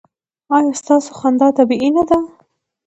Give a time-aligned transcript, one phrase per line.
[0.55, 2.17] ایا ستاسو خندا طبیعي نه ده؟